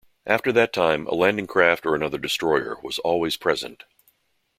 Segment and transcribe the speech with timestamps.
[0.25, 3.83] After that time, a landing craft or another destroyer was always present.